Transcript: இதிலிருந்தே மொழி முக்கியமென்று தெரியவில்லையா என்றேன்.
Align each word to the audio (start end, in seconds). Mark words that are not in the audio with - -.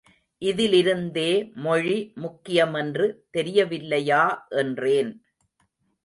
இதிலிருந்தே 0.41 1.51
மொழி 1.55 1.97
முக்கியமென்று 2.15 3.07
தெரியவில்லையா 3.31 4.23
என்றேன். 4.49 5.11